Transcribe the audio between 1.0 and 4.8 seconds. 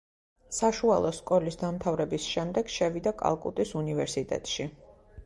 სკოლის დამთავრების შემდეგ შევიდა კალკუტის უნივერსიტეტში.